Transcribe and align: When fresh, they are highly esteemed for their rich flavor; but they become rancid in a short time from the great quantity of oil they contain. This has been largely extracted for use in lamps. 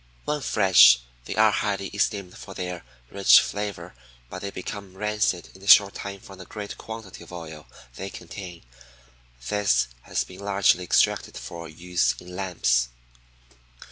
When 0.25 0.41
fresh, 0.41 0.97
they 1.25 1.35
are 1.35 1.51
highly 1.51 1.89
esteemed 1.89 2.35
for 2.35 2.55
their 2.55 2.83
rich 3.11 3.39
flavor; 3.39 3.93
but 4.31 4.39
they 4.41 4.49
become 4.49 4.97
rancid 4.97 5.49
in 5.55 5.61
a 5.61 5.67
short 5.67 5.93
time 5.93 6.19
from 6.21 6.39
the 6.39 6.45
great 6.45 6.75
quantity 6.75 7.23
of 7.23 7.31
oil 7.31 7.67
they 7.97 8.09
contain. 8.09 8.63
This 9.49 9.89
has 10.01 10.23
been 10.23 10.39
largely 10.39 10.83
extracted 10.83 11.37
for 11.37 11.69
use 11.69 12.15
in 12.19 12.35
lamps. 12.35 12.87